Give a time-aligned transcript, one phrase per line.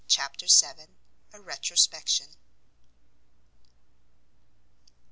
[0.07, 0.95] CHAPTER vii.
[1.31, 2.29] A RETROSPECTION.